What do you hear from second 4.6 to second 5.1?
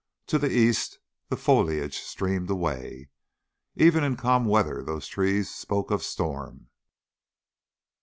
those